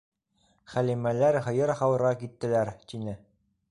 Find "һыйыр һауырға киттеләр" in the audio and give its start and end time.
1.49-2.77